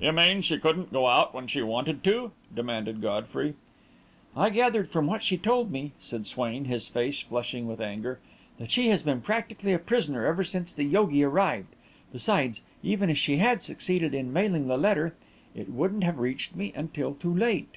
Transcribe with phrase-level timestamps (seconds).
[0.00, 3.54] "You mean she couldn't go out when she wanted to?" demanded Godfrey.
[4.36, 8.20] "I gathered from what she told me," said Swain, his face flushing with anger,
[8.60, 11.74] "that she has been practically a prisoner ever since the yogi arrived.
[12.12, 15.16] Besides, even if she had succeeded in mailing the letter,
[15.52, 17.74] it wouldn't have reached me until too late."